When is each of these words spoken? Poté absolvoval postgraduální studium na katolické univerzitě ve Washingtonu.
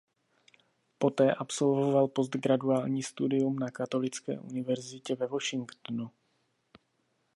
Poté 0.97 1.33
absolvoval 1.33 2.07
postgraduální 2.07 3.03
studium 3.03 3.59
na 3.59 3.71
katolické 3.71 4.39
univerzitě 4.39 5.15
ve 5.15 5.27
Washingtonu. 5.27 6.11